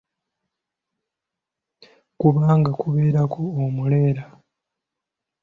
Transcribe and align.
Kubanga 2.19 2.69
kubeerako 2.81 3.41
omuleera. 3.63 4.25